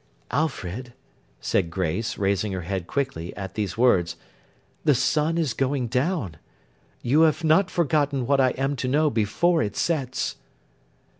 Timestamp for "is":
5.37-5.53